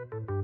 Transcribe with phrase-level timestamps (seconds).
[0.00, 0.39] We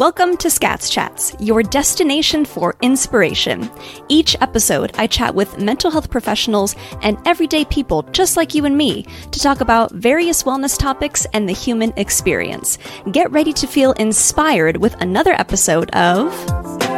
[0.00, 3.70] Welcome to Skatz Chats, your destination for inspiration.
[4.08, 8.78] Each episode, I chat with mental health professionals and everyday people just like you and
[8.78, 12.78] me to talk about various wellness topics and the human experience.
[13.12, 16.89] Get ready to feel inspired with another episode of.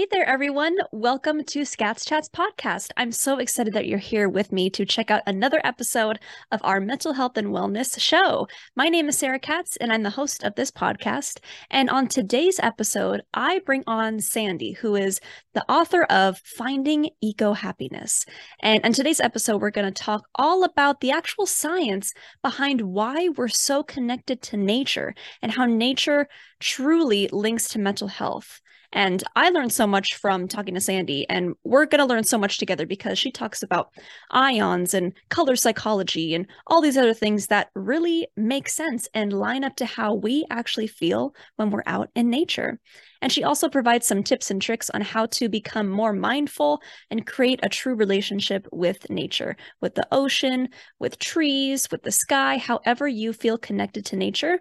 [0.00, 0.78] Hey there, everyone.
[0.92, 2.88] Welcome to Skatz Chats podcast.
[2.96, 6.18] I'm so excited that you're here with me to check out another episode
[6.50, 8.48] of our mental health and wellness show.
[8.74, 11.40] My name is Sarah Katz, and I'm the host of this podcast.
[11.70, 15.20] And on today's episode, I bring on Sandy, who is
[15.52, 18.24] the author of Finding Eco Happiness.
[18.60, 23.28] And in today's episode, we're going to talk all about the actual science behind why
[23.36, 26.26] we're so connected to nature and how nature
[26.58, 28.62] truly links to mental health.
[28.92, 32.36] And I learned so much from talking to Sandy, and we're going to learn so
[32.36, 33.90] much together because she talks about
[34.30, 39.62] ions and color psychology and all these other things that really make sense and line
[39.62, 42.80] up to how we actually feel when we're out in nature.
[43.22, 47.26] And she also provides some tips and tricks on how to become more mindful and
[47.26, 53.06] create a true relationship with nature, with the ocean, with trees, with the sky, however
[53.06, 54.58] you feel connected to nature.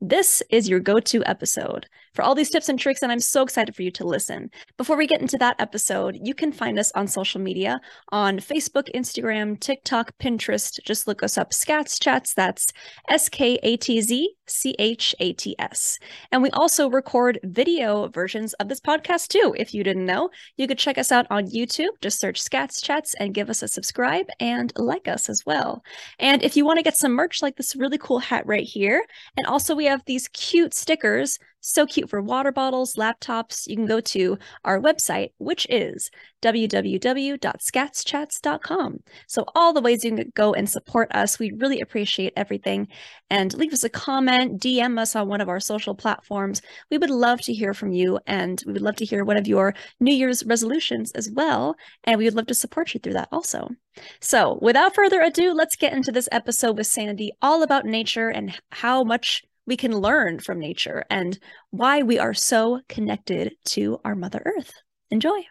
[0.00, 3.42] This is your go to episode for all these tips and tricks, and I'm so
[3.42, 4.50] excited for you to listen.
[4.76, 8.92] Before we get into that episode, you can find us on social media on Facebook,
[8.94, 10.78] Instagram, TikTok, Pinterest.
[10.84, 12.34] Just look us up Skatz Chats.
[12.34, 12.72] That's
[13.08, 15.98] S K A T Z C H A T S.
[16.30, 19.54] And we also record video versions of this podcast too.
[19.56, 21.90] If you didn't know, you could check us out on YouTube.
[22.00, 25.82] Just search Skatz Chats and give us a subscribe and like us as well.
[26.18, 29.04] And if you want to get some merch like this really cool hat right here,
[29.36, 33.68] and also we have these cute stickers so cute for water bottles, laptops.
[33.68, 36.10] You can go to our website, which is
[36.42, 38.98] www.skatzchats.com.
[39.28, 41.38] So, all the ways you can go and support us.
[41.38, 42.88] We really appreciate everything.
[43.30, 46.60] And leave us a comment, DM us on one of our social platforms.
[46.90, 48.18] We would love to hear from you.
[48.26, 51.76] And we would love to hear one of your New Year's resolutions as well.
[52.04, 53.68] And we would love to support you through that also.
[54.20, 58.60] So, without further ado, let's get into this episode with Sandy all about nature and
[58.72, 61.38] how much we can learn from nature and
[61.70, 64.72] why we are so connected to our Mother Earth.
[65.10, 65.42] Enjoy.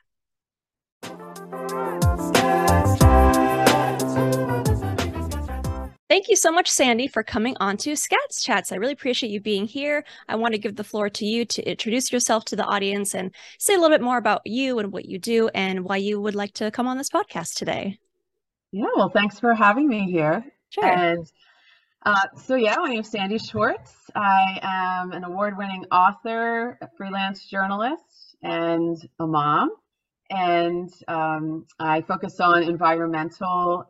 [6.11, 8.73] Thank you so much, Sandy, for coming on to Skatz Chats.
[8.73, 10.03] I really appreciate you being here.
[10.28, 13.33] I want to give the floor to you to introduce yourself to the audience and
[13.59, 16.35] say a little bit more about you and what you do and why you would
[16.35, 17.97] like to come on this podcast today.
[18.73, 20.43] Yeah, well, thanks for having me here.
[20.69, 20.85] Sure.
[20.85, 21.31] And
[22.03, 23.94] uh, so, yeah, my name is Sandy Schwartz.
[24.16, 29.69] I am an award winning author, a freelance journalist, and a mom.
[30.29, 33.85] And um, I focus on environmental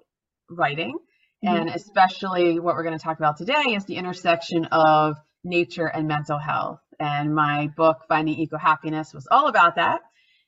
[0.49, 0.97] writing.
[1.43, 6.07] And especially what we're going to talk about today is the intersection of nature and
[6.07, 6.79] mental health.
[6.99, 10.01] And my book, Finding Eco Happiness, was all about that.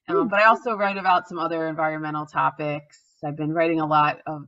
[0.07, 2.99] Um, but I also write about some other environmental topics.
[3.25, 4.43] I've been writing a lot of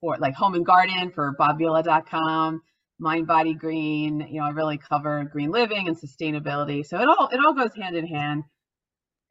[0.00, 2.62] for like home and garden for bobvila.com,
[2.98, 4.20] mind body green.
[4.20, 6.84] You know, I really cover green living and sustainability.
[6.86, 8.44] So it all it all goes hand in hand.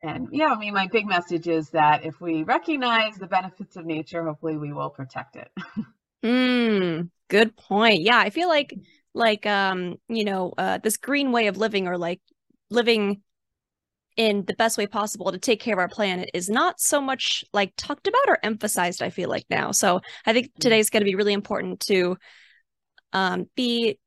[0.04, 3.86] And yeah, I mean, my big message is that if we recognize the benefits of
[3.86, 5.52] nature, hopefully we will protect it.
[6.24, 8.02] Mm, good point.
[8.02, 8.74] Yeah, I feel like
[9.14, 12.22] like um, you know, uh this green way of living or like
[12.70, 13.22] living
[14.18, 17.44] in the best way possible to take care of our planet is not so much
[17.52, 19.72] like talked about or emphasized i feel like now.
[19.72, 22.18] So i think today's going to be really important to
[23.14, 24.00] um, be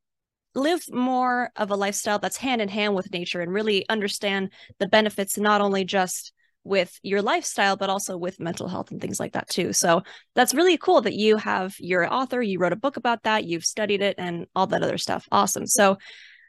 [0.54, 4.88] live more of a lifestyle that's hand in hand with nature and really understand the
[4.88, 6.32] benefits not only just
[6.64, 9.72] with your lifestyle but also with mental health and things like that too.
[9.72, 10.02] So
[10.34, 13.64] that's really cool that you have you're author you wrote a book about that you've
[13.64, 15.26] studied it and all that other stuff.
[15.30, 15.66] Awesome.
[15.66, 15.98] So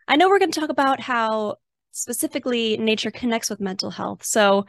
[0.08, 1.56] i know we're going to talk about how
[2.00, 4.24] specifically nature connects with mental health.
[4.24, 4.66] So,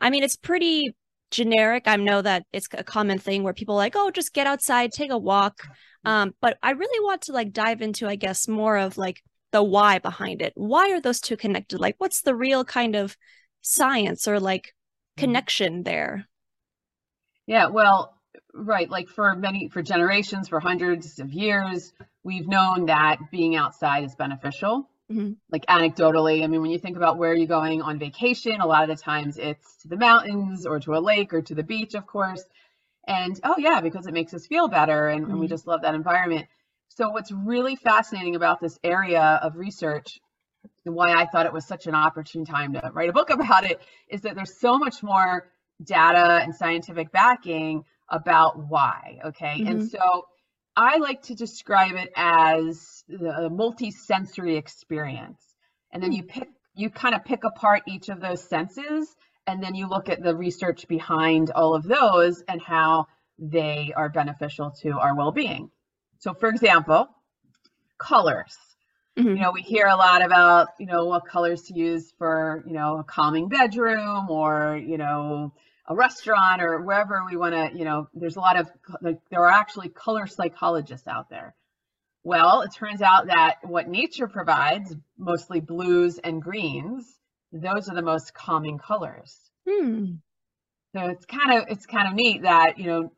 [0.00, 0.94] I mean, it's pretty
[1.30, 1.84] generic.
[1.86, 5.10] I know that it's a common thing where people like, oh, just get outside, take
[5.10, 5.62] a walk.
[6.04, 9.22] Um, but I really want to like dive into, I guess, more of like
[9.52, 10.52] the why behind it.
[10.54, 11.80] Why are those two connected?
[11.80, 13.16] Like, what's the real kind of
[13.62, 14.74] science or like
[15.16, 16.26] connection there?
[17.46, 18.14] Yeah, well,
[18.52, 18.88] right.
[18.88, 24.14] Like for many, for generations, for hundreds of years, we've known that being outside is
[24.14, 25.36] beneficial Mhm.
[25.50, 28.82] Like anecdotally, I mean, when you think about where you're going on vacation, a lot
[28.88, 31.94] of the times it's to the mountains or to a lake or to the beach,
[31.94, 32.42] of course.
[33.06, 35.48] And oh, yeah, because it makes us feel better and, and we Mhm.
[35.48, 36.46] just love that environment.
[36.88, 40.18] So, what's really fascinating about this area of research
[40.86, 43.64] and why I thought it was such an opportune time to write a book about
[43.64, 45.44] it is that there's so much more
[45.82, 49.18] data and scientific backing about why.
[49.26, 49.62] Okay.
[49.66, 49.82] And Mhm.
[49.82, 50.24] so
[50.76, 55.54] I like to describe it as the multi-sensory experience.
[55.92, 56.12] And then Hmm.
[56.12, 59.14] you pick, you kind of pick apart each of those senses,
[59.46, 63.06] and then you look at the research behind all of those and how
[63.38, 65.70] they are beneficial to our well-being.
[66.18, 67.08] So, for example,
[67.98, 68.56] colors
[69.16, 69.34] Mhm.
[69.34, 72.74] you know we hear a lot about you know what colors to use for you
[72.74, 75.52] know a calming bedroom or you know
[75.86, 78.70] a restaurant or wherever we want to you know there's a lot of
[79.02, 81.54] like there are actually color psychologists out there
[82.22, 87.18] well it turns out that what nature provides mostly blues and greens
[87.52, 89.38] those are the most calming colors
[89.68, 90.14] Hmm.
[90.94, 93.12] so it's kind of it's kind of neat that you know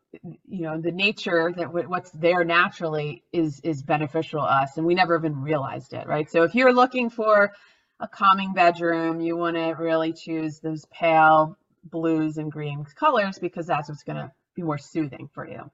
[0.48, 4.86] you know the nature that what- what's there naturally is is beneficial to us, and
[4.86, 6.30] we never even realized it, right?
[6.30, 7.52] So if you're looking for
[8.00, 11.56] a calming bedroom, you want to really choose those pale
[11.90, 15.70] blues and green colors because that's what's going to be more soothing for you.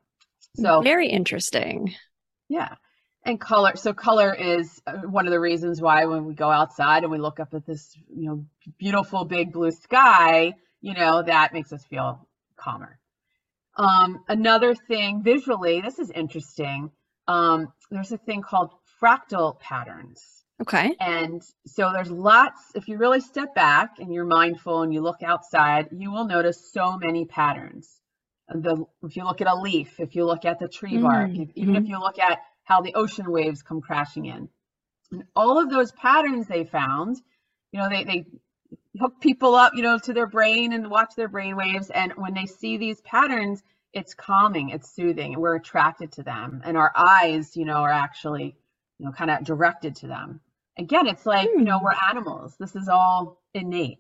[0.56, 1.94] So Very interesting.
[2.48, 2.74] yeah.
[3.24, 7.04] And color, so color is uh, one of the reasons why when we go outside
[7.04, 8.46] and we look up at this, you know,
[8.78, 12.26] beautiful big blue sky, you know, that makes us feel
[12.56, 12.98] calmer.
[13.76, 16.90] Um, another thing visually, this is interesting.
[17.28, 18.70] Um, there's a thing called
[19.00, 20.41] fractal patterns.
[20.60, 20.94] Okay.
[21.00, 25.22] And so there's lots, if you really step back and you're mindful and you look
[25.22, 27.98] outside, you will notice so many patterns.
[28.48, 31.42] The, if you look at a leaf, if you look at the tree bark, Mm,
[31.42, 34.48] if, even if you look at how the ocean waves come crashing in.
[35.10, 37.16] And all of those patterns they found,
[37.72, 38.26] you know, they, they
[39.00, 41.90] hook people up, you know, to their brain and watch their brain waves.
[41.90, 43.62] And when they see these patterns,
[43.92, 46.62] it's calming, it's soothing, and we're attracted to them.
[46.64, 48.56] And our eyes, you know, are actually,
[49.02, 50.40] you know, kind of directed to them.
[50.78, 51.84] Again, it's like, you know, Hmm.
[51.84, 52.56] we're animals.
[52.58, 53.98] This is all innate.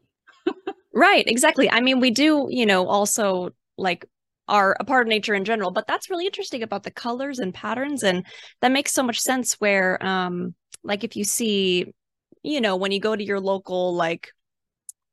[0.94, 1.70] Right, exactly.
[1.70, 4.04] I mean, we do, you know, also like
[4.48, 7.54] are a part of nature in general, but that's really interesting about the colors and
[7.54, 8.02] patterns.
[8.02, 8.26] And
[8.60, 10.54] that makes so much sense where, um,
[10.84, 11.94] like if you see,
[12.42, 14.30] you know, when you go to your local, like,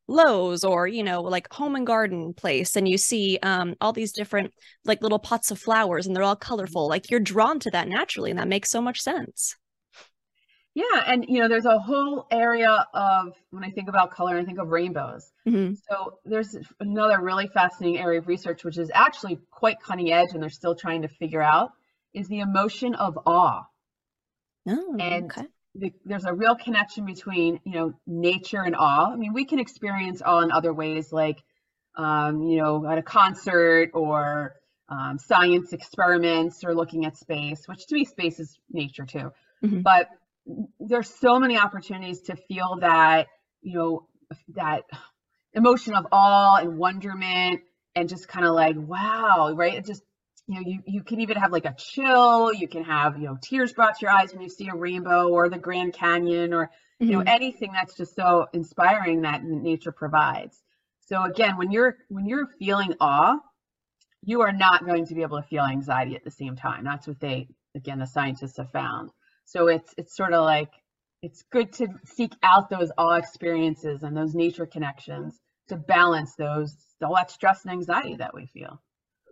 [0.08, 4.12] Lowe's or you know like home and garden place and you see um all these
[4.12, 4.54] different
[4.86, 8.32] like little pots of flowers and they're all colorful like you're drawn to that naturally
[8.32, 9.56] and that makes so much sense
[10.76, 11.04] Yeah.
[11.08, 14.60] And, you know, there's a whole area of, when I think about color, I think
[14.60, 15.32] of rainbows.
[15.46, 15.78] Mhm.
[15.90, 20.42] So there's another really fascinating area of research, which is actually quite cutting edge and
[20.42, 21.72] they're still trying to figure out,
[22.14, 23.64] is the emotion of awe.
[24.68, 29.12] oh And okay the, there's a real connection between, you know, nature and awe.
[29.12, 31.38] I mean, we can experience awe in other ways, like,
[31.96, 34.54] um, you know, at a concert or
[34.90, 39.32] um, science experiments or looking at space, which to me, space is nature too.
[39.64, 39.84] Mhm.
[39.84, 40.08] But
[40.80, 43.28] there's so many opportunities to feel that,
[43.62, 44.08] you know,
[44.56, 44.84] that
[45.54, 47.62] emotion of awe and wonderment
[47.96, 49.76] and just kind of like, wow, right?
[49.76, 50.04] It just,
[50.48, 52.54] you know, you, you can even have like a chill.
[52.54, 55.30] You can have, you know, tears brought to your eyes when you see a rainbow
[55.30, 56.70] or the Grand Canyon or,
[57.08, 57.28] you know, Mhm.
[57.28, 60.64] anything that's just so inspiring that nature provides.
[61.02, 63.38] So again, when you're when you're feeling awe,
[64.24, 66.84] you are not going to be able to feel anxiety at the same time.
[66.84, 69.12] That's what they again the scientists have found.
[69.50, 70.72] So it's it's sort of like
[71.24, 75.40] it's good to seek out those awe experiences and those nature connections
[75.70, 78.80] to balance those all that stress and anxiety that we feel.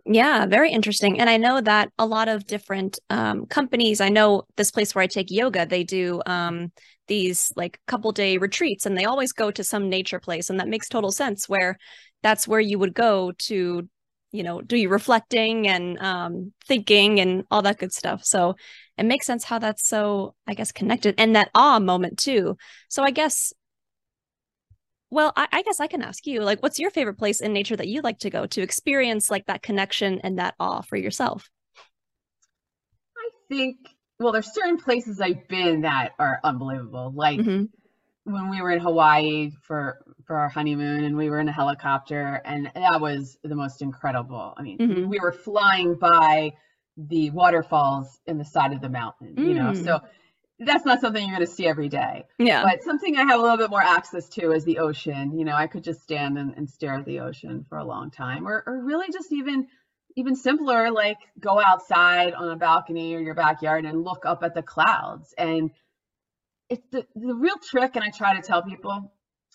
[0.04, 1.20] Yeah, very interesting.
[1.20, 5.02] And I know that a lot of different um, companies, I know this place where
[5.02, 6.72] I take yoga, they do um,
[7.06, 10.50] these like couple day retreats and they always go to some nature place.
[10.50, 11.76] And that makes total sense where
[12.22, 13.88] that's where you would go to,
[14.32, 18.24] you know, do your reflecting and um, thinking and all that good stuff.
[18.24, 18.56] So
[18.98, 22.56] it makes sense how that's so, I guess, connected and that awe moment too.
[22.88, 23.52] So I guess
[25.10, 27.76] well, I, I guess I can ask you, like, what's your favorite place in nature
[27.76, 31.48] that you like to go to experience like that connection and that awe for yourself?
[33.16, 33.76] I think
[34.20, 37.12] well, there's certain places I've been that are unbelievable.
[37.14, 37.68] Like Mhm.
[38.24, 42.42] when we were in Hawaii for for our honeymoon and we were in a helicopter
[42.44, 44.54] and that was the most incredible.
[44.56, 45.08] I mean, Mhm.
[45.08, 46.52] we were flying by
[46.98, 49.70] the waterfalls in the side of the mountain, you know.
[49.70, 49.84] Mm.
[49.84, 50.00] So
[50.58, 52.24] that's not something you're going to see every day.
[52.38, 52.64] Yeah.
[52.64, 55.38] But something I have a little bit more access to is the ocean.
[55.38, 58.10] You know, I could just stand and, and stare at the ocean for a long
[58.10, 59.68] time or or really just even
[60.16, 64.54] even simpler like go outside on a balcony or your backyard and look up at
[64.54, 65.70] the clouds and
[66.68, 69.12] it's the, the real trick, and I try to tell people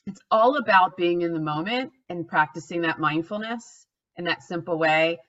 [0.08, 3.86] it's all about being in the moment and practicing that mindfulness
[4.18, 5.20] in that simple way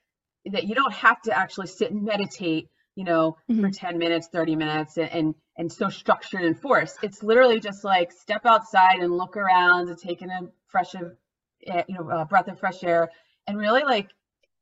[0.47, 3.61] that you don't have to actually sit and meditate you know Mhm.
[3.61, 7.85] for 10 minutes 30 minutes and, and and so structured and forced it's literally just
[7.85, 11.13] like step outside and look around and take in a fresh of
[11.67, 13.11] eh, you know a breath of fresh air
[13.47, 14.11] and really like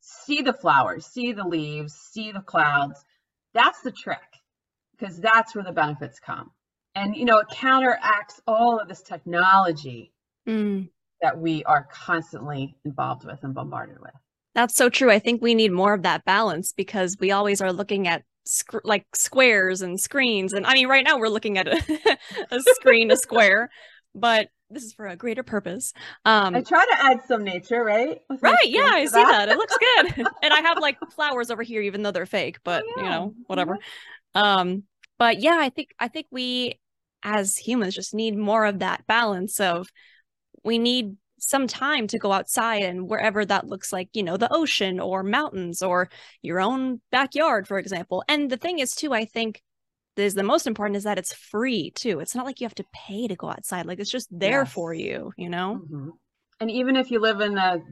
[0.01, 3.05] see the flowers see the leaves see the clouds
[3.55, 4.19] that's the trick
[4.99, 6.51] because that's where the benefits come
[6.95, 10.13] and you know it counteracts all of this technology
[10.47, 10.91] Mm.
[11.23, 14.13] that we are constantly involved with and bombarded with
[14.55, 15.11] That's so true.
[15.11, 18.85] I think we need more of that balance because we always are looking at sc-
[18.85, 20.53] like squares and screens.
[20.53, 22.19] And I mean, right now we're looking at a,
[22.51, 23.71] a screen, a square,
[24.15, 25.93] but this is for a greater purpose.
[26.25, 28.57] Um, i try to add some nature right with right.
[28.65, 29.49] Yeah, I see that.
[29.49, 30.27] It looks good.
[30.43, 33.11] and I have like flowers over here, even though they're fake, but you yeah.
[33.11, 33.79] know, whatever.
[34.35, 34.85] Um,
[35.19, 36.81] but yeah, I think, I think we
[37.23, 39.89] as humans just need more of that balance of
[40.65, 44.53] we need some time to go outside and wherever that looks like, you know, the
[44.53, 46.09] ocean or mountains or
[46.43, 48.25] your own backyard, for example.
[48.29, 49.63] And the thing is, too, I think
[50.17, 52.21] is the most important is that it's free too.
[52.21, 53.87] It's not like you have to pay to go outside.
[53.87, 55.83] Like it's just there for you, you know?
[55.91, 56.13] Mhm.
[56.61, 57.83] And even if you live in the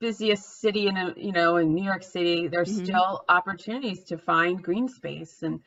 [0.00, 2.84] busiest city in, a, you know, in New York City, there's Mhm.
[2.84, 5.60] still opportunities to find green space and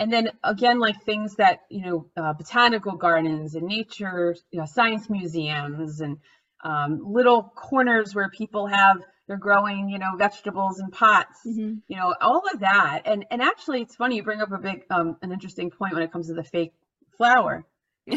[0.00, 4.66] and then again, like things that you know, uh, botanical gardens and nature, you know,
[4.66, 6.18] science museums and
[6.64, 11.40] um, little corners where people have they're growing, you know, vegetables in pots.
[11.46, 11.82] Mhm.
[11.86, 13.02] You know, all of that.
[13.04, 16.02] And and actually, it's funny you bring up a big, um, an interesting point when
[16.02, 16.72] it comes to the fake
[17.18, 17.66] flower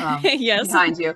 [0.01, 0.67] um, yes.
[0.67, 1.13] behind you.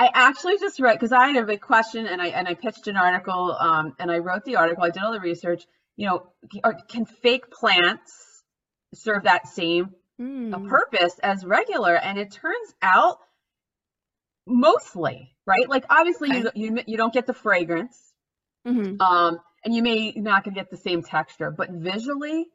[0.00, 2.88] I actually just wrote because I had a big question and I and I pitched
[2.88, 4.82] an article um, and I wrote the article.
[4.84, 5.64] I did all the research.
[5.96, 6.32] You know,
[6.88, 8.42] can fake plants
[8.94, 10.68] serve that same Mm.
[10.68, 11.94] purpose as regular?
[11.96, 13.18] And it turns out
[14.48, 15.68] mostly, right?
[15.68, 18.14] Like obviously you you you don't get the fragrance,
[18.64, 19.00] Mhm.
[19.00, 22.46] um, and you may not get the same texture, but visually,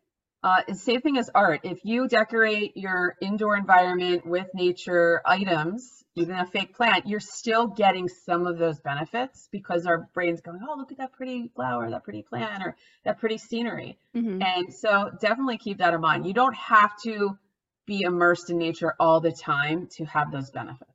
[0.43, 1.61] uh, it's the same thing as art.
[1.63, 7.67] If you decorate your indoor environment with nature items, even a fake plant, you're still
[7.67, 11.89] getting some of those benefits because our brain's going, oh, look at that pretty flower,
[11.89, 13.97] that pretty plant, or that pretty scenery.
[14.13, 14.45] Mhm.
[14.45, 16.25] And so definitely keep that in mind.
[16.25, 17.37] You don't have to
[17.85, 20.92] be immersed in nature all the time to have those benefits.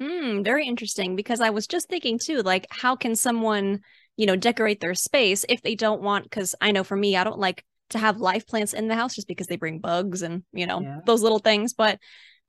[0.00, 3.80] Mm, very interesting because I was just thinking too, like how can someone,
[4.16, 7.24] you know, decorate their space if they don't want, because I know for me, I
[7.24, 10.42] don't like to have live plants in the house just because they bring bugs and,
[10.52, 11.00] you know, Yeah.
[11.04, 11.74] those little things.
[11.74, 11.98] But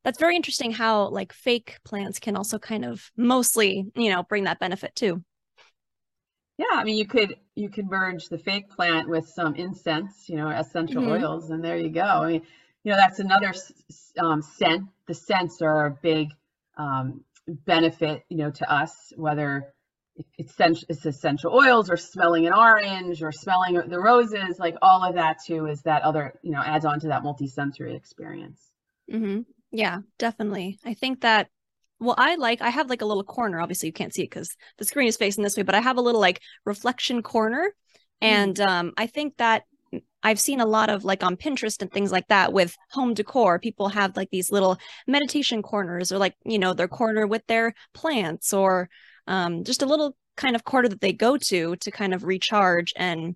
[0.04, 4.46] that's very interesting how like fake plants can also kind of mostly, you know, bring
[4.46, 5.24] that benefit too.
[6.58, 10.38] Yeah, I mean, you could you could merge the fake plant with some incense, you
[10.38, 11.08] know, essential Mhm.
[11.08, 12.02] oils, and there you go.
[12.04, 12.42] I mean,
[12.84, 13.54] you know, that's another
[14.20, 14.88] um, scent.
[15.08, 16.30] The scents are a big
[16.78, 19.74] um, benefit, you know, to us, whether
[20.38, 25.16] it's it's essential oils or smelling an orange or smelling the roses, like all of
[25.16, 28.72] that too is that other, you know, adds on to that multi-sensory experience.
[29.10, 29.40] hmm
[29.72, 30.80] Yeah, definitely.
[30.86, 31.48] I think that,
[32.00, 33.60] well, I like, I have like a little corner.
[33.62, 35.98] Obviously, you can't see it because the screen is facing this way, but I have
[35.98, 37.74] a little like reflection corner.
[38.22, 39.64] And um, I think that
[40.24, 43.60] I've seen a lot of like on Pinterest and things like that with home decor.
[43.60, 47.74] People have like these little meditation corners or like, you know, their corner with their
[47.94, 48.90] plants or
[49.28, 52.94] um, just a little kind of corner that they go to to kind of recharge.
[52.96, 53.36] And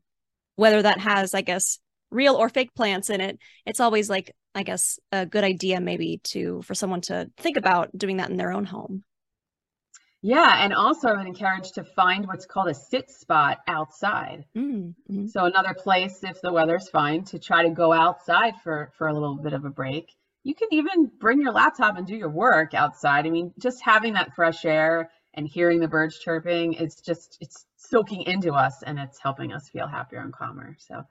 [0.56, 1.80] whether that has, I guess,
[2.12, 6.22] real or fake plants in it, it's always like, I guess, a good idea maybe
[6.26, 9.04] to for someone to think about doing that in their own home.
[10.28, 14.44] Yeah, and also I would encourage to find what's called a sit spot outside.
[14.58, 15.30] Mm, mhm.
[15.30, 19.14] So another place, if the weather's fine, to try to go outside for for a
[19.14, 20.06] little bit of a break.
[20.44, 23.28] You can even bring your laptop and do your work outside.
[23.28, 27.64] I mean, just having that fresh air and hearing the birds chirping, it's just it's
[27.78, 30.76] soaking into us and it's helping us feel happier and calmer.
[30.80, 31.04] So,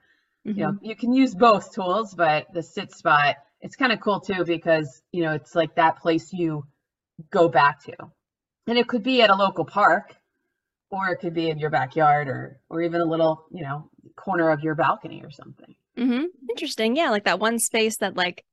[0.55, 4.19] you know, you can use both tools, but the sit spot, it's kind of cool
[4.21, 6.63] too because, you know, it's like that place you
[7.31, 7.95] go back to.
[8.67, 10.15] And it could be at a local park
[10.91, 14.51] or it could be in your backyard or or even a little, you know, corner
[14.51, 15.75] of your balcony or something.
[15.97, 16.95] hmm Interesting.
[16.95, 18.43] Yeah, like that one space that like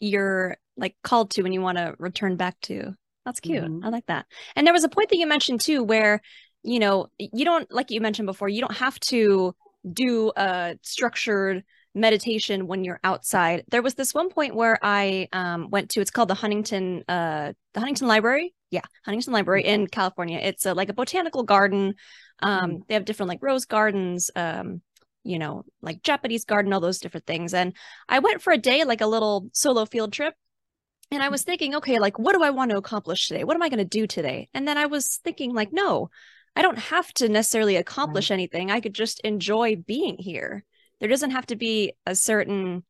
[0.00, 2.94] you're like called to and you want to return back to.
[3.24, 3.64] That's cute.
[3.64, 3.84] Mhm.
[3.84, 4.26] I like that.
[4.56, 6.22] And there was a point that you mentioned too where,
[6.62, 9.54] you know, you don't like you mentioned before, you don't have to
[9.92, 13.64] do a structured meditation when you're outside.
[13.70, 17.52] There was this one point where I um went to it's called the Huntington uh
[17.74, 18.54] the Huntington Library.
[18.70, 20.38] Yeah, Huntington Library in California.
[20.42, 21.94] It's a, like a botanical garden.
[22.40, 24.82] Um they have different like rose gardens, um
[25.24, 27.52] you know, like Japanese garden, all those different things.
[27.54, 27.74] And
[28.08, 30.34] I went for a day, like a little solo field trip.
[31.10, 33.44] and I was thinking, okay, like, what do I want to accomplish today?
[33.44, 34.48] What am I going to do today?
[34.54, 36.10] And then I was thinking, like, no,
[36.56, 38.70] I don't have to necessarily accomplish anything.
[38.70, 40.64] I could just enjoy being here.
[41.00, 42.84] There doesn't have to be a certain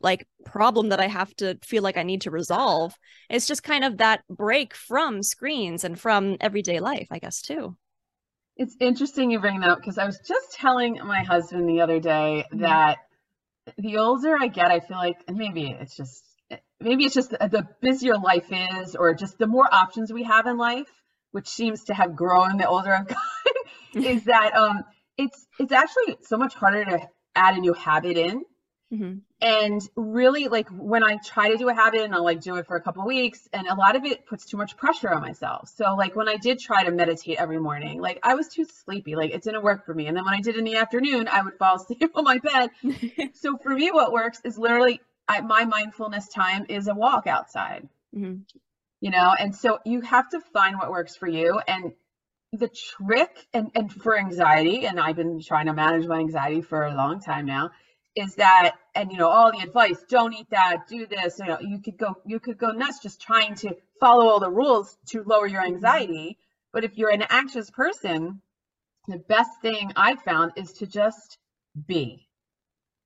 [0.00, 2.94] like problem that I have to feel like I need to resolve.
[3.28, 7.76] It's just kind of that break from screens and from everyday life, I guess, too.
[8.56, 12.00] It's interesting you bring that up because I was just telling my husband the other
[12.00, 12.62] day mm-hmm.
[12.62, 12.98] that
[13.78, 16.24] the older I get, I feel like, and maybe it's just
[16.80, 20.46] maybe it's just the, the busier life is, or just the more options we have
[20.46, 20.90] in life,
[21.32, 23.06] which seems to have grown the older I've
[23.94, 24.84] gotten, is that um,
[25.16, 28.42] it's it's actually so much harder to add a new habit in.
[28.92, 29.18] Mm-hmm.
[29.40, 32.66] And really, like when I try to do a habit and I'll like do it
[32.66, 35.70] for a couple weeks, and a lot of it puts too much pressure on myself.
[35.76, 39.14] So, like when I did try to meditate every morning, like I was too sleepy,
[39.14, 40.06] like it didn't work for me.
[40.06, 42.70] And then when I did in the afternoon, I would fall asleep on my bed.
[43.34, 47.88] so, for me, what works is literally I, my mindfulness time is a walk outside.
[48.14, 48.40] Mm-hmm.
[49.00, 51.60] You know, and so you have to find what works for you.
[51.66, 51.92] And
[52.52, 56.84] the trick, and, and for anxiety, and I've been trying to manage my anxiety for
[56.84, 57.70] a long time now,
[58.16, 61.58] is that, and you know, all the advice, don't eat that, do this, you know,
[61.60, 65.22] you could go, you could go nuts just trying to follow all the rules to
[65.24, 65.74] lower your mm-hmm.
[65.74, 66.38] anxiety.
[66.72, 68.40] But if you're an anxious person,
[69.08, 71.38] the best thing I've found is to just
[71.86, 72.28] be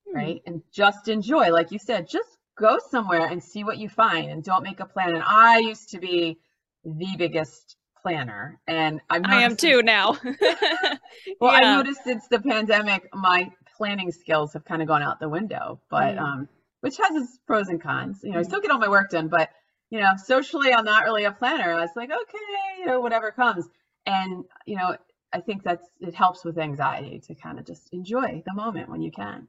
[0.08, 0.16] Hmm.
[0.16, 0.42] right?
[0.46, 4.42] And just enjoy, like you said, just go somewhere and see what you find and
[4.42, 5.14] don't make a plan.
[5.14, 6.38] And I used to be
[6.84, 10.18] the biggest planner and I'm I am too now.
[11.40, 11.58] well, yeah.
[11.58, 15.80] I noticed since the pandemic, my planning skills have kind of gone out the window,
[15.90, 16.20] but mm.
[16.20, 16.48] um,
[16.80, 18.20] which has its pros and cons.
[18.22, 18.48] You know, I hmm.
[18.48, 19.50] still get all my work done, but
[19.90, 21.72] you know, socially, I'm not really a planner.
[21.72, 22.38] I was like, okay,
[22.78, 23.66] you know, whatever comes.
[24.06, 24.96] And you know,
[25.32, 29.02] I think that's it helps with anxiety to kind of just enjoy the moment when
[29.02, 29.48] you can.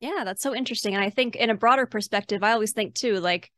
[0.00, 0.94] Yeah, that's so interesting.
[0.94, 3.50] And I think in a broader perspective, I always think too, like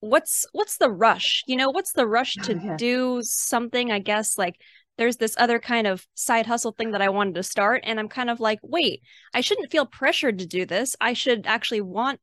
[0.00, 1.42] what's what's the rush?
[1.46, 2.76] You know, what's the rush to yeah.
[2.76, 4.60] do something, I guess, like
[4.98, 7.82] there's this other kind of side hustle thing that I wanted to start.
[7.84, 9.02] And I'm kind of like, wait,
[9.34, 10.96] I shouldn't feel pressured to do this.
[11.00, 12.20] I should actually want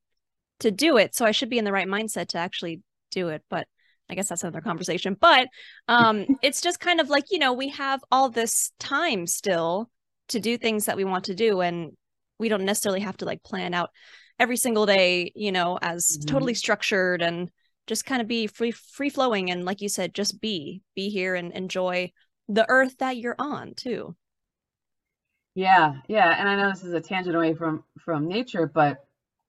[0.60, 1.16] to do it.
[1.16, 3.44] So I should be in the right mindset to actually do it.
[3.50, 3.68] But
[4.10, 5.16] I guess that's another conversation.
[5.20, 5.48] But
[5.88, 9.90] um, it's just kind of like, you know, we have all this time still
[10.30, 11.62] to do things that we want to do.
[11.62, 11.92] And
[12.40, 13.90] we don't necessarily have to like plan out
[14.40, 16.28] every single day you know as mm-hmm.
[16.28, 17.50] totally structured and
[17.88, 21.36] just kind of be free free flowing and like you said just be be here
[21.36, 22.12] and enjoy
[22.50, 24.16] the earth that you're on too
[25.56, 29.06] yeah yeah and i know this is a tangent away from from nature but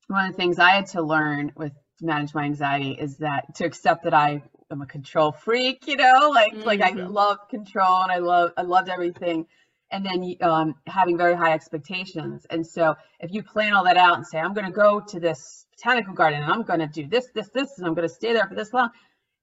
[0.08, 3.54] one of the things i had to learn with to manage my anxiety is that
[3.54, 6.66] to accept that i am a control freak you know like mm-hmm.
[6.66, 7.12] like i mm-hmm.
[7.12, 9.46] love control and i love i loved everything
[9.94, 12.46] and then um, having very high expectations.
[12.50, 15.20] And so if you plan all that out and say, I'm going to go to
[15.20, 18.12] this botanical garden and I'm going to do this, this, this, and I'm going to
[18.12, 18.90] stay there for this long,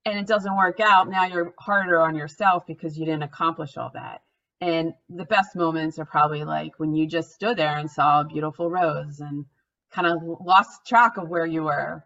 [0.05, 3.91] and it doesn't work out, now you're harder on yourself because you didn't accomplish all
[3.93, 4.21] that.
[4.59, 8.25] And the best moments are probably like when you just stood there and saw a
[8.25, 9.45] beautiful rose and
[9.91, 12.05] kind of lost track of where you were.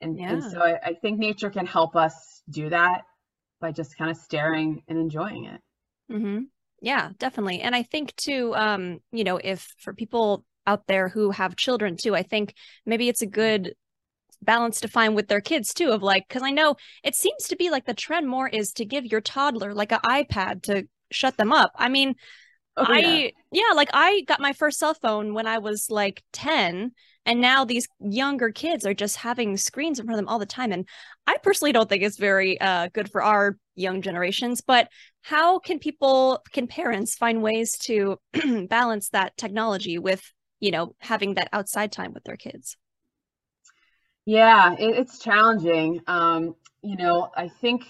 [0.00, 0.32] And, yeah.
[0.32, 3.02] and so I, I think nature can help us do that
[3.60, 5.60] by just kind of staring and enjoying it.
[6.10, 6.44] Mm-hmm.
[6.80, 7.60] Yeah, definitely.
[7.60, 11.96] And I think too, um, you know, if for people out there who have children
[12.00, 12.54] too, I think
[12.86, 13.74] maybe it's a good
[14.42, 16.74] balance to find with their kids too of like because i know
[17.04, 20.00] it seems to be like the trend more is to give your toddler like an
[20.04, 22.14] ipad to shut them up i mean
[22.76, 23.28] oh, i yeah.
[23.52, 26.92] yeah like i got my first cell phone when i was like 10
[27.26, 30.46] and now these younger kids are just having screens in front of them all the
[30.46, 30.88] time and
[31.26, 34.88] i personally don't think it's very uh, good for our young generations but
[35.22, 38.18] how can people can parents find ways to
[38.68, 40.22] balance that technology with
[40.60, 42.76] you know having that outside time with their kids
[44.30, 47.82] yeah it, it's challenging um, you know i think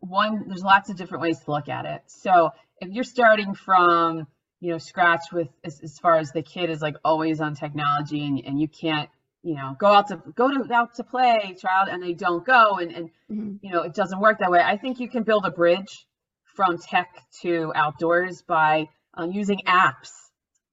[0.00, 4.26] one there's lots of different ways to look at it so if you're starting from
[4.60, 8.26] you know scratch with as, as far as the kid is like always on technology
[8.26, 9.08] and, and you can't
[9.42, 12.76] you know go out to go to out to play child and they don't go
[12.76, 13.54] and, and mm-hmm.
[13.62, 16.06] you know it doesn't work that way i think you can build a bridge
[16.54, 17.08] from tech
[17.40, 18.86] to outdoors by
[19.18, 20.10] uh, using apps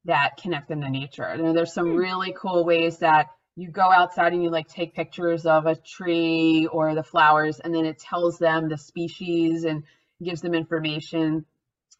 [0.04, 1.95] that connect them to nature and there's some hmm.
[1.95, 6.67] really cool ways that you go outside and you like take pictures of a tree
[6.71, 9.83] or the flowers and then it tells them the species and
[10.21, 11.45] gives them information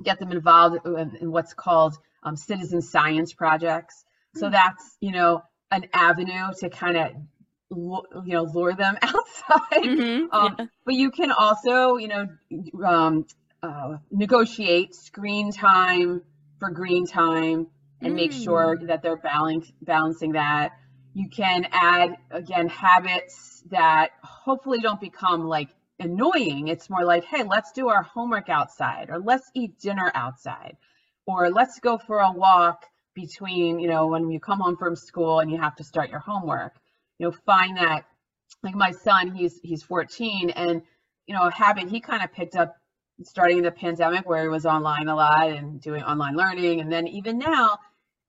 [0.04, 4.04] get them involved in what's called um, citizen science projects.
[4.36, 4.54] So hmm.
[4.54, 7.12] that's, you know, an avenue to kind of,
[7.72, 9.84] you know, lure them outside.
[9.84, 10.32] Mm-hmm.
[10.32, 10.66] Um, yeah.
[10.86, 12.28] But you can also, you know,
[12.86, 13.26] um,
[13.64, 16.22] uh, negotiate screen time
[16.60, 17.68] for green time
[18.02, 18.16] and mm.
[18.16, 20.72] make sure that they're balance, balancing that.
[21.16, 26.68] You can add, again, habits that hopefully don't become like annoying.
[26.68, 30.76] It's more like, hey, let's do our homework outside, or let's eat dinner outside,
[31.26, 35.40] or let's go for a walk between, you know, when you come home from school
[35.40, 36.74] and you have to start your homework.
[37.18, 38.04] You know, find that
[38.62, 40.82] like my son, he's he's 14 and
[41.28, 42.76] you know, a habit he kind of picked up
[43.24, 46.82] starting the pandemic where he was online a lot and doing online learning.
[46.82, 47.80] And then even now,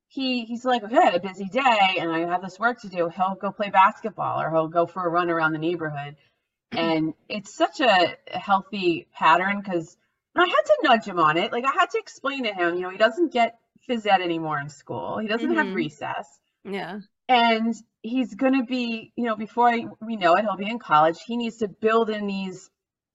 [0.09, 2.89] he he's like, okay, I had a busy day and I have this work to
[2.89, 3.09] do.
[3.09, 6.17] He'll go play basketball or he'll go for a run around the neighborhood.
[6.73, 9.97] And it's such a healthy pattern because
[10.37, 11.53] I had to nudge him on it.
[11.53, 13.55] Like I had to explain to him, you know, he doesn't get
[13.89, 15.19] phys ed anymore in school.
[15.19, 15.75] He doesn't have Mhm.
[15.75, 16.27] recess.
[16.65, 17.01] Yeah.
[17.29, 20.79] And he's going to be, you know, before I, we know it, he'll be in
[20.79, 21.17] college.
[21.25, 22.69] He needs to build in these,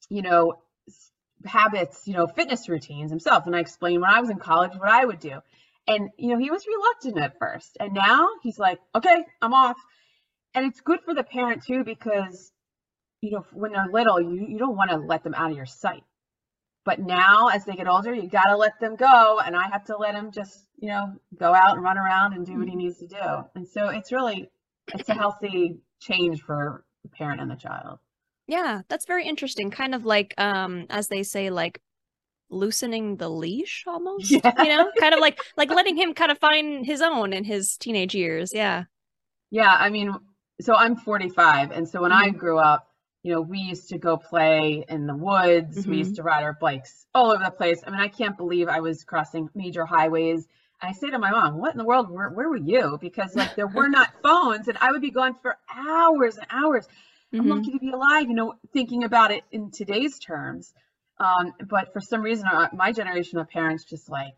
[0.09, 0.55] you know,
[1.45, 3.45] habits, you know, fitness routines himself.
[3.45, 5.39] And I explained when I was in college what I would do.
[5.87, 7.77] And, you know, he was reluctant at first.
[7.79, 9.77] And now he's like, okay, I'm off.
[10.53, 12.51] And it's good for the parent too, because,
[13.21, 15.65] you know, when they're little, you, you don't want to let them out of your
[15.65, 16.03] sight.
[16.83, 19.39] But now, as they get older, you got to let them go.
[19.39, 22.45] And I have to let him just, you know, go out and run around and
[22.45, 23.45] do what he needs to do.
[23.55, 24.49] And so it's really,
[24.93, 27.99] it's a healthy change for the parent and the child.
[28.47, 29.71] Yeah, that's very interesting.
[29.71, 31.79] Kind of like um as they say like
[32.51, 34.31] loosening the leash almost.
[34.31, 34.53] Yeah.
[34.57, 37.77] You know, kind of like like letting him kind of find his own in his
[37.77, 38.53] teenage years.
[38.53, 38.85] Yeah.
[39.49, 40.13] Yeah, I mean,
[40.61, 42.87] so I'm 45, and so when I grew up,
[43.23, 45.85] you know, we used to go play in the woods.
[45.85, 47.83] We used to ride our bikes all over the place.
[47.85, 50.47] I mean, I can't believe I was crossing major highways.
[50.81, 52.09] I say to my mom, "What in the world?
[52.09, 55.35] Where, where were you?" Because like there were not phones, and I would be gone
[55.35, 56.87] for hours and hours.
[57.37, 57.49] I'm Mhm.
[57.49, 60.73] lucky to be alive, you know, thinking about it in today's terms.
[61.21, 64.35] Um, but for some reason, our, my generation of parents just like,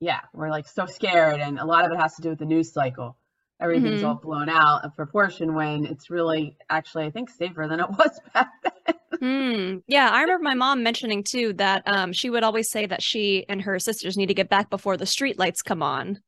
[0.00, 2.46] yeah, we're like so scared, and a lot of it has to do with the
[2.46, 3.16] news cycle.
[3.60, 4.04] Everything's Mhm.
[4.04, 8.20] all blown out of proportion when it's really actually, I think, safer than it was
[8.34, 8.94] back then.
[9.20, 9.78] Hmm.
[9.88, 13.44] Yeah, I remember my mom mentioning too that um she would always say that she
[13.48, 16.20] and her sisters need to get back before the street lights come on.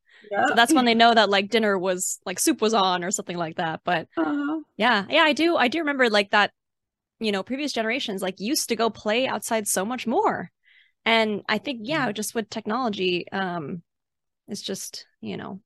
[0.47, 3.37] So that's when they know that like dinner was like soup was on or something
[3.37, 3.83] like that.
[3.85, 6.53] But Uh, yeah, yeah, I do I do remember like that,
[7.21, 10.51] you know, previous generations like used to go play outside so much more.
[11.05, 13.83] And I think, yeah, just with technology, um,
[14.49, 15.61] it's just, you know,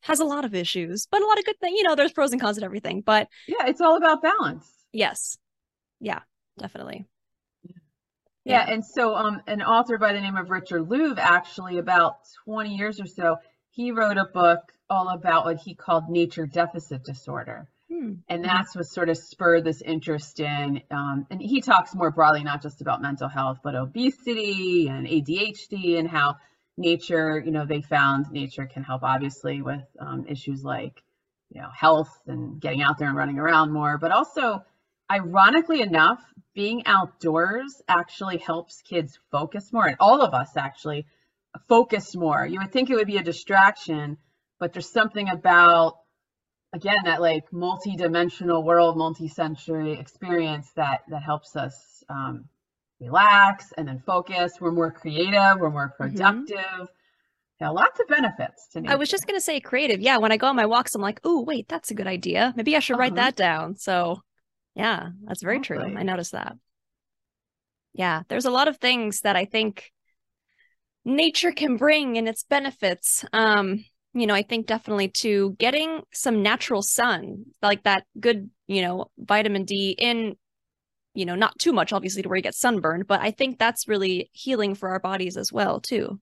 [0.00, 2.32] has a lot of issues, but a lot of good things, you know, there's pros
[2.32, 3.02] and cons and everything.
[3.02, 4.66] But yeah, it's all about balance.
[4.92, 5.38] yes.
[6.00, 6.20] Yeah,
[6.58, 7.06] definitely.
[8.44, 12.74] Yeah, and so um, an author by the name of Richard Louv, actually, about 20
[12.74, 13.36] years or so,
[13.70, 14.58] he wrote a book
[14.90, 17.68] all about what he called nature deficit disorder.
[17.92, 18.14] Hmm.
[18.28, 22.42] And that's what sort of spurred this interest in, um, and he talks more broadly,
[22.42, 26.36] not just about mental health, but obesity and ADHD and how
[26.78, 31.02] nature, you know, they found nature can help obviously with um, issues like,
[31.50, 34.64] you know, health and getting out there and running around more, but also,
[35.10, 36.22] ironically enough,
[36.54, 41.04] being outdoors actually helps kids focus more, and all of us actually
[41.68, 42.46] focus more.
[42.46, 44.16] You would think it would be a distraction,
[44.58, 45.98] but there's something about
[46.72, 52.44] again that like multi-dimensional world multi-sensory experience that that helps us um,
[53.00, 56.88] relax and then focus we're more creative we're more productive
[57.60, 58.90] yeah lots of benefits to Mm-hmm.
[58.90, 60.00] I was just gonna say creative.
[60.00, 62.52] Yeah, when I go on my walks, I'm like, oh wait, that's a good idea.
[62.56, 63.22] Maybe I should write Uh-huh.
[63.22, 63.76] that down.
[63.76, 64.22] So
[64.74, 65.80] yeah, that's very true.
[65.80, 66.56] I noticed that.
[67.92, 69.92] Yeah, there's a lot of things that I think
[71.04, 73.24] nature can bring and its benefits.
[73.32, 78.82] Um, you know, I think definitely to getting some natural sun, like that good, you
[78.82, 80.36] know, vitamin D in,
[81.14, 83.88] you know, not too much, obviously, to where you get sunburned, but I think that's
[83.88, 86.20] really healing for our bodies as well, too.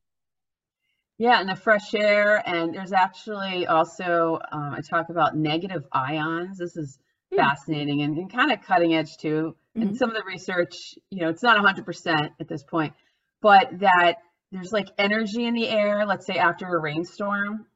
[1.18, 2.42] Yeah, and the fresh air.
[2.48, 6.59] And there's actually also, um, I talk about negative ions.
[6.59, 6.98] This is
[7.33, 7.37] Hmm.
[7.37, 9.55] fascinating and, and kind of cutting edge too.
[9.81, 9.96] And Mhm.
[9.96, 12.94] some of the research, you know, it's not 100% at this point,
[13.40, 14.16] but that
[14.53, 17.66] there's like energy in the air, let's say after a rainstorm.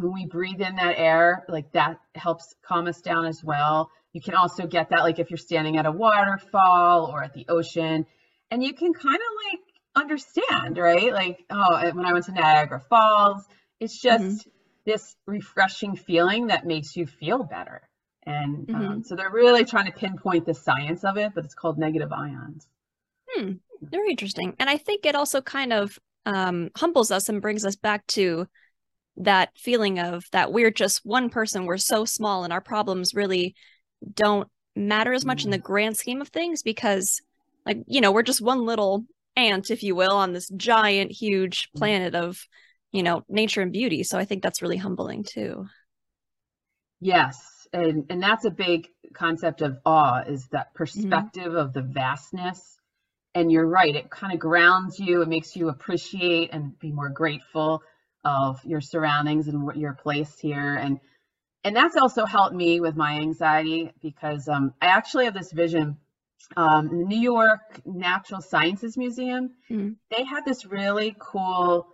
[0.00, 3.90] When we breathe in that air, like that helps calm us down as well.
[4.12, 7.46] You can also get that, like if you're standing at a waterfall or at the
[7.48, 8.06] ocean,
[8.50, 9.20] and you can kind of
[9.52, 9.60] like
[9.94, 11.12] understand, right?
[11.12, 13.44] Like, oh, when I went to Niagara Falls,
[13.78, 14.48] it's just
[14.86, 17.82] this refreshing feeling that makes you feel better.
[18.24, 21.78] And um, so they're really trying to pinpoint the science of it, but it's called
[21.78, 22.66] negative ions.
[23.28, 24.56] Hmm, very interesting.
[24.58, 28.46] And I think it also kind of um, humbles us and brings us back to
[29.16, 33.54] that feeling of that we're just one person, we're so small, and our problems really
[34.14, 37.20] don't matter as much in the grand scheme of things because,
[37.66, 39.04] like, you know, we're just one little
[39.36, 42.40] ant, if you will, on this giant, huge planet of,
[42.92, 44.02] you know, nature and beauty.
[44.02, 45.66] So I think that's really humbling too.
[47.00, 51.26] Yes, and and that's a big concept of awe is that Mm-hmm.
[51.28, 52.78] perspective of the vastness.
[53.34, 57.10] And you're right, it kind of grounds you, it makes you appreciate and be more
[57.10, 57.82] grateful
[58.24, 60.76] of your surroundings and what your place here.
[60.76, 60.98] And
[61.64, 65.96] and that's also helped me with my anxiety because um, I actually have this vision.
[66.56, 69.96] Um, the New York Natural Sciences Museum, Mhm.
[70.10, 71.86] they had this really cool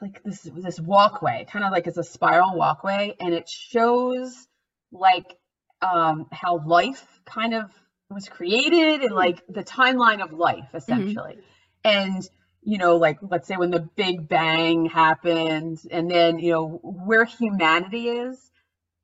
[0.00, 4.46] like this this walkway, kind of like it's a spiral walkway, and it shows
[4.92, 5.34] like
[5.80, 7.70] um, how life kind of
[8.10, 11.38] was created and like the timeline of life essentially.
[11.84, 12.22] And
[12.62, 17.24] you know, like let's say when the Big Bang happened, and then you know where
[17.24, 18.50] humanity is.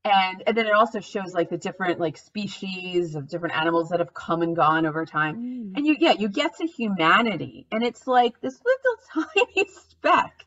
[0.05, 3.99] And, and then it also shows like the different like species of different animals that
[3.99, 5.73] have come and gone over time Mm.
[5.77, 10.47] and you yeah you get to humanity and it's like this little tiny speck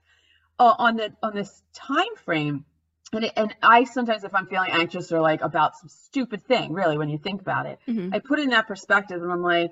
[0.59, 2.65] uh, on the on this time frame
[3.13, 6.73] and it, and I sometimes if I'm feeling anxious or like about some stupid thing
[6.73, 8.13] really when you think about it Mhm.
[8.13, 9.71] I put in that perspective and I'm like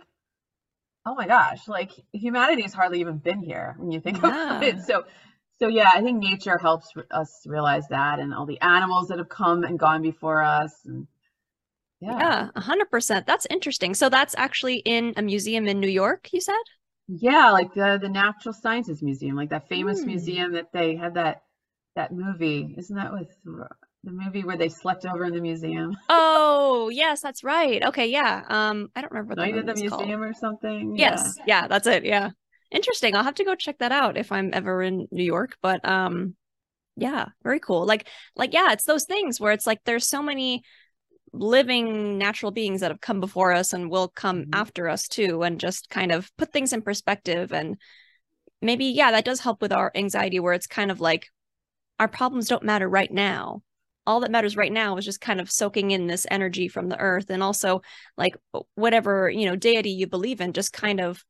[1.05, 4.79] oh my gosh like humanity has hardly even been here when you think about it
[4.81, 5.03] so
[5.59, 9.29] so yeah I think nature helps us realize that and all the animals that have
[9.29, 11.07] come and gone before us and
[12.01, 13.27] yeah Yeah, a hundred percent.
[13.27, 13.93] That's interesting.
[13.93, 16.55] So that's actually in a museum in New York, you said?
[17.07, 20.05] Yeah, like the the Natural Sciences Museum, like that famous Hmm.
[20.05, 21.43] museum that they had that
[21.95, 22.73] that movie.
[22.77, 23.35] Isn't that with
[24.03, 25.95] the movie where they slept over in the museum?
[26.12, 27.83] Oh, yes, that's right.
[27.83, 28.43] Okay, yeah.
[28.47, 30.01] Um, I don't remember what the Night at the movie was called.
[30.07, 30.95] museum or something.
[30.95, 32.03] Yes, yeah, that's it.
[32.05, 32.31] Yeah.
[32.71, 33.15] Interesting.
[33.15, 35.57] I'll have to go check that out if I'm ever in New York.
[35.62, 36.35] But um,
[36.95, 37.85] yeah, very cool.
[37.85, 40.63] Like, like, yeah, it's those things where it's like there's so many
[41.31, 44.49] living natural beings that have come before us and will come Mhm.
[44.53, 47.53] after us too, and just kind of put things in perspective.
[47.53, 47.77] And
[48.62, 51.27] maybe, yeah, that does help with our anxiety where it's kind of like
[51.99, 53.62] our problems don't matter right now.
[54.10, 56.98] All that matters right now is just kind of soaking in this energy from the
[57.00, 57.84] earth and also
[58.17, 58.36] like
[58.74, 61.24] whatever, you know, deity you believe in, just kind of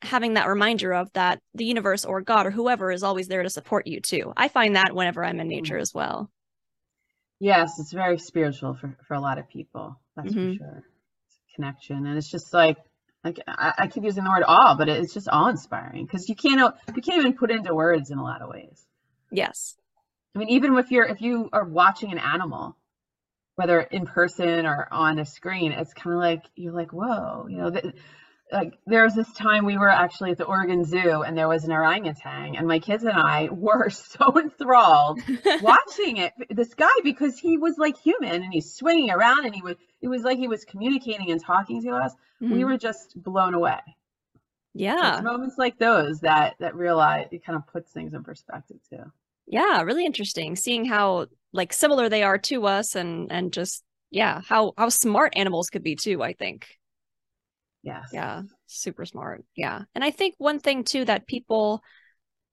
[0.00, 3.50] having that reminder of that the universe or God or whoever is always there to
[3.50, 4.32] support you too.
[4.34, 6.30] I find that whenever I'm in nature as well.
[7.38, 10.00] Yes, it's very spiritual for for a lot of people.
[10.16, 10.52] That's Mhm.
[10.52, 10.84] for sure.
[11.54, 12.78] Connection, and it's just like
[13.24, 16.34] like I, I keep using the word awe, but it's just awe inspiring because you
[16.34, 18.86] can't you can't even put into words in a lot of ways.
[19.30, 19.76] Yes.
[20.36, 22.76] I mean, even if you're if you are watching an animal,
[23.56, 27.56] whether in person or on a screen, it's kind of like you're like, whoa, you
[27.58, 27.70] know.
[27.70, 27.94] th-
[28.52, 31.64] like there was this time we were actually at the Oregon Zoo and there was
[31.64, 35.20] an orangutan, and my kids and I were so enthralled
[35.62, 36.32] watching it.
[36.50, 40.08] This guy because he was like human and he's swinging around and he was it
[40.08, 42.12] was like he was communicating and talking to us.
[42.48, 42.66] We Mhm.
[42.66, 43.80] were just blown away.
[44.74, 45.14] yeah.
[45.14, 49.02] It's moments like those that that realize it kind of puts things in perspective too.
[49.46, 54.40] Yeah, really interesting seeing how like similar they are to us and and just yeah,
[54.42, 56.66] how how smart animals could be too, I think.
[57.82, 59.44] yeah Yeah, super smart.
[59.56, 59.82] Yeah.
[59.94, 61.82] And I think one thing too that people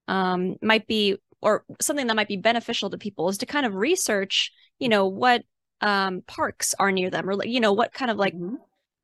[0.08, 3.76] um might be or something that might be beneficial to people is to kind of
[3.76, 5.44] research, you know, what
[5.82, 8.58] um parks are near them or like, you know, what kind of like Mhm.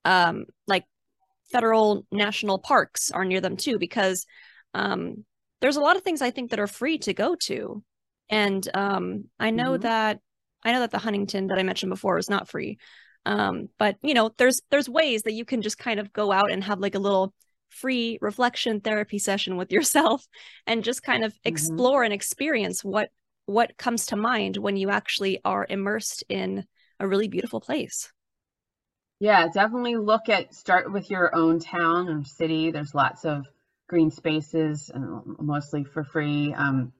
[0.06, 0.86] um like
[1.52, 4.25] federal national parks are near them too because
[4.73, 5.25] um
[5.62, 7.84] there's a lot of things I think that are free to go to.
[8.30, 9.80] And um I know Mhm.
[9.80, 10.19] that
[10.63, 12.78] I know that the Huntington that I mentioned before is not free.
[13.26, 16.52] Um but you know there's there's ways that you can just kind of go out
[16.52, 17.34] and have like a little
[17.69, 20.26] free reflection therapy session with yourself
[20.67, 23.10] and just kind of explore and experience what
[23.45, 26.65] what comes to mind when you actually are immersed in
[27.00, 28.12] a really beautiful place.
[29.19, 32.72] Yeah, definitely look at start with your own town or city.
[32.72, 33.45] There's lots of
[33.89, 36.54] green spaces and mostly for free.
[36.54, 36.93] Um,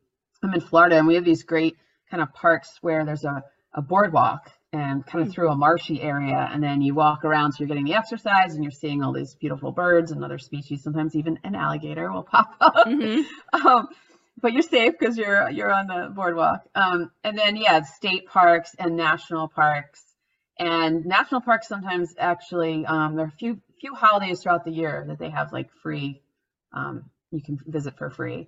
[0.44, 1.76] I'm in Florida and we have these great
[2.12, 6.50] kind of parks where there's a, a boardwalk and kind of through a marshy area
[6.52, 9.36] and then you walk around so you're getting the exercise and you're seeing all these
[9.36, 10.84] beautiful birds and other species.
[10.84, 12.88] Sometimes even an alligator will pop up.
[12.88, 13.24] Mhm.
[13.54, 13.88] um,
[14.42, 16.62] but you're safe because you're you're on the boardwalk.
[16.76, 20.04] Um, and then yeah, state parks and national parks.
[20.58, 25.06] And national parks sometimes actually um, there are a few few holidays throughout the year
[25.08, 26.22] that they have like free.
[26.74, 28.48] Um, you can visit for free.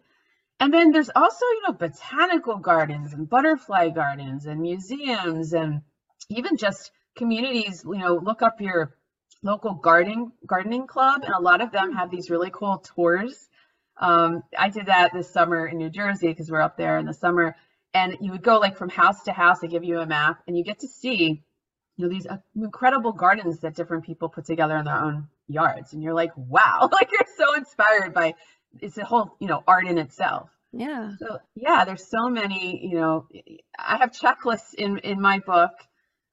[0.59, 5.81] And then there's also you know botanical gardens and butterfly gardens and museums and
[6.29, 7.83] even just communities.
[7.85, 8.95] You know, look up your
[9.43, 13.49] local gardening gardening club, and a lot of them have these really cool tours
[13.97, 17.13] um, I did that this summer in New Jersey because we're up there in the
[17.13, 17.55] summer,
[17.93, 19.59] and you would go like from house to house.
[19.59, 21.43] They give you a map, and you get to see,
[21.97, 25.93] you know, these uh, incredible gardens that different people put together in their own yards,
[25.93, 28.33] and you're like, wow, like you're so inspired by
[28.79, 30.49] it's a whole, you know, art in itself.
[30.71, 31.11] Yeah.
[31.19, 33.27] So yeah, there's so many, you know,
[33.77, 35.71] I have checklists in in my book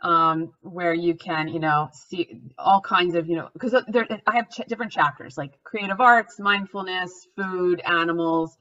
[0.01, 4.37] um, where you can, you know, see all kinds of, you know, because there I
[4.37, 8.57] have ch- different chapters like creative arts, mindfulness, food, animals,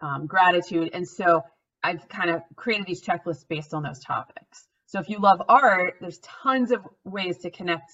[0.00, 1.42] um, gratitude, and so
[1.82, 4.66] I've kind of created these checklists based on those topics.
[4.86, 7.92] So if you love art, there's tons of ways to connect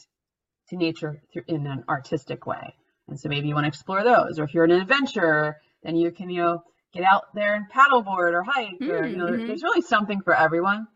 [0.71, 2.75] to nature through, in an artistic way.
[3.09, 4.39] And so maybe you want to explore those.
[4.39, 8.33] Or if you're an adventurer, then you can, you know, get out there and paddleboard
[8.33, 8.79] or hike.
[8.81, 9.47] Mm, or, you know, mm-hmm.
[9.47, 10.87] there's really something for everyone.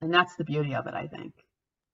[0.00, 1.32] And that's the beauty of it, I think.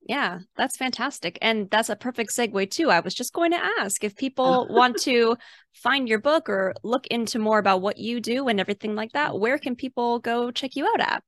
[0.08, 1.38] Yeah, that's fantastic.
[1.42, 2.90] And that's a perfect segue too.
[2.90, 5.36] I was just going to ask if people want to
[5.74, 9.38] find your book or look into more about what you do and everything like that,
[9.38, 11.22] where can people go check you out at?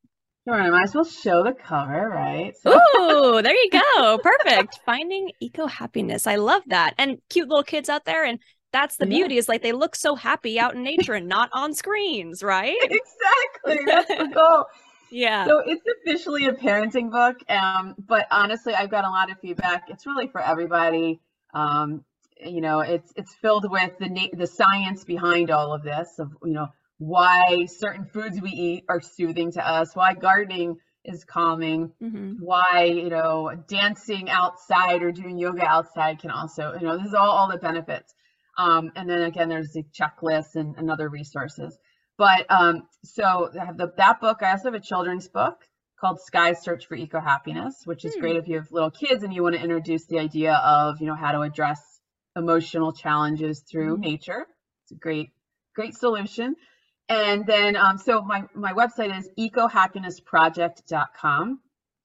[0.49, 2.55] I might as well show the cover, right?
[2.57, 4.19] So- Ooh, there you go.
[4.23, 4.81] Perfect.
[4.85, 6.27] Finding eco happiness.
[6.27, 6.95] I love that.
[6.99, 8.25] And cute little kids out there.
[8.25, 8.39] And
[8.73, 9.17] that's the yeah.
[9.19, 12.77] beauty is like they look so happy out in nature and not on screens, right?
[12.83, 13.85] exactly.
[13.85, 14.65] That's the goal.
[15.11, 15.45] Yeah.
[15.47, 17.37] So it's officially a parenting book.
[17.51, 19.85] Um, but honestly, I've got a lot of feedback.
[19.89, 21.21] It's really for everybody.
[21.53, 22.05] Um,
[22.43, 26.31] you know, it's it's filled with the na- the science behind all of this of
[26.45, 26.69] you know
[27.01, 32.35] why certain foods we eat are soothing to us, why gardening is calming, mm-hmm.
[32.41, 37.15] why you know dancing outside or doing yoga outside can also you know this is
[37.15, 38.13] all all the benefits.
[38.59, 41.79] Um, and then again, there's the checklist and, and other resources.
[42.19, 44.43] But um, so I have the, that book.
[44.43, 45.57] I also have a children's book
[45.99, 48.21] called Sky Search for Eco Happiness, which is hmm.
[48.21, 51.07] great if you have little kids and you want to introduce the idea of, you
[51.07, 51.81] know, how to address
[52.37, 54.03] emotional challenges through hmm.
[54.03, 54.47] nature.
[54.85, 55.31] It's a great,
[55.75, 56.57] great solution.
[57.11, 61.61] And then, um, so my, my website is ecohappinessproject.com.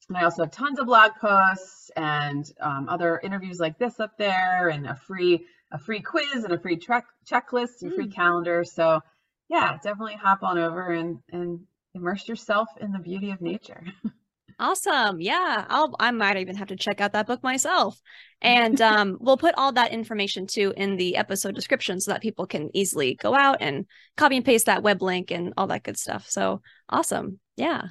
[0.10, 4.18] And I also have tons of blog posts and um, other interviews like this up
[4.18, 8.12] there and a free a free quiz and a free track checklist and free hmm.
[8.12, 8.63] calendar.
[8.63, 9.02] So
[9.50, 11.62] yeah, definitely hop on over and and
[11.94, 13.84] immerse yourself in the beauty of nature.
[14.58, 15.20] Awesome.
[15.20, 15.65] Yeah.
[15.68, 18.00] I'll I might even have to check out that book myself.
[18.41, 22.48] And um we'll put all that information too in the episode description so that people
[22.48, 25.98] can easily go out and copy and paste that web link and all that good
[25.98, 26.30] stuff.
[26.30, 27.39] So awesome.
[27.58, 27.84] Yeah.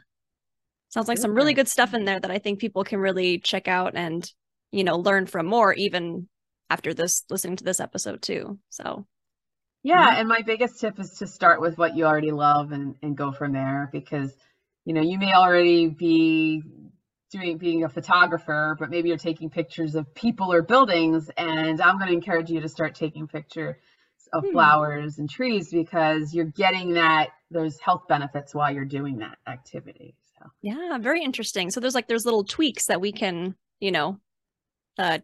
[0.88, 3.66] Sounds like some really good stuff in there that I think people can really check
[3.66, 4.30] out and,
[4.70, 6.28] you know, learn from more even
[6.70, 8.58] after this listening to this episode too.
[8.70, 9.06] So
[9.82, 10.20] yeah, mm-hmm.
[10.20, 13.32] and my biggest tip is to start with what you already love and, and go
[13.32, 14.32] from there because
[14.84, 16.62] you know you may already be
[17.30, 21.98] doing being a photographer, but maybe you're taking pictures of people or buildings, and I'm
[21.98, 23.76] going to encourage you to start taking pictures
[24.32, 24.52] of hmm.
[24.52, 30.16] flowers and trees because you're getting that those health benefits while you're doing that activity.
[30.38, 31.70] So yeah, very interesting.
[31.70, 34.18] So there's like there's little tweaks that we can you know
[34.98, 35.18] uh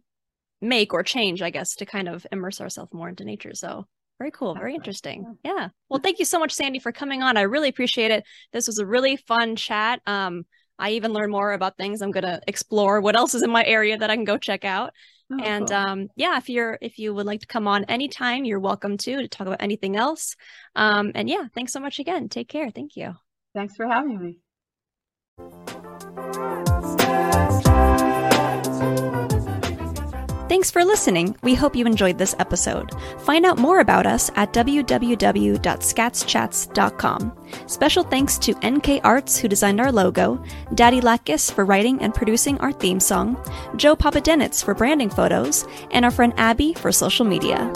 [0.60, 3.54] make or change, I guess, to kind of immerse ourselves more into nature.
[3.54, 3.86] So
[4.20, 4.54] very cool.
[4.54, 5.38] Very interesting.
[5.42, 5.70] Yeah.
[5.88, 7.38] Well, thank you so much, Sandy, for coming on.
[7.38, 8.22] I really appreciate it.
[8.52, 10.02] This was a really fun chat.
[10.06, 10.44] Um,
[10.78, 12.02] I even learned more about things.
[12.02, 14.92] I'm gonna explore what else is in my area that I can go check out.
[15.32, 15.76] Oh, and cool.
[15.76, 19.22] um, yeah, if you're if you would like to come on anytime, you're welcome to
[19.22, 20.36] to talk about anything else.
[20.76, 22.28] Um, and yeah, thanks so much again.
[22.28, 22.70] Take care.
[22.70, 23.14] Thank you.
[23.54, 24.36] Thanks for having
[26.78, 26.99] me.
[30.50, 31.36] Thanks for listening.
[31.44, 32.90] We hope you enjoyed this episode.
[33.20, 37.32] Find out more about us at www.skatzchats.com.
[37.66, 40.42] Special thanks to NK Arts, who designed our logo,
[40.74, 43.36] Daddy Lakis for writing and producing our theme song,
[43.76, 47.70] Joe Papadenitz for branding photos, and our friend Abby for social media.